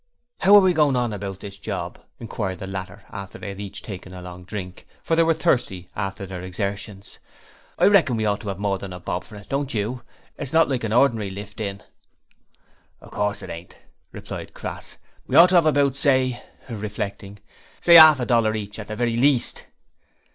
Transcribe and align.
'How 0.39 0.55
are 0.55 0.61
we 0.61 0.73
going 0.73 0.95
on 0.95 1.13
about 1.13 1.41
this 1.41 1.59
job?' 1.59 1.99
inquired 2.19 2.57
the 2.57 2.65
latter 2.65 3.03
after 3.11 3.37
they 3.37 3.49
had 3.49 3.61
each 3.61 3.83
taken 3.83 4.15
a 4.15 4.21
long 4.23 4.45
drink, 4.45 4.87
for 5.03 5.15
they 5.15 5.21
were 5.21 5.35
thirsty 5.35 5.91
after 5.95 6.25
their 6.25 6.41
exertions. 6.41 7.19
'I 7.77 7.85
reckon 7.85 8.15
we 8.17 8.25
ought 8.25 8.39
to 8.41 8.49
'ave 8.49 8.59
more 8.59 8.79
than 8.79 8.93
a 8.93 8.99
bob 8.99 9.23
for 9.25 9.35
it, 9.35 9.47
don't 9.47 9.75
you? 9.75 10.01
It's 10.39 10.53
not 10.53 10.67
like 10.67 10.83
a 10.83 10.91
ordinary 10.91 11.29
"lift 11.29 11.59
in".' 11.61 11.83
'Of 12.99 13.11
course 13.11 13.43
it 13.43 13.51
ain't,' 13.51 13.77
replied 14.11 14.55
Crass. 14.55 14.97
'We 15.27 15.35
ought 15.35 15.49
to 15.49 15.57
'ave 15.57 15.69
about, 15.69 15.95
say' 15.97 16.41
reflecting 16.67 17.37
'say 17.79 17.97
arf 17.99 18.19
a 18.19 18.25
dollar 18.25 18.55
each 18.55 18.79
at 18.79 18.87
the 18.87 18.95
very 18.95 19.15
least.' 19.17 19.67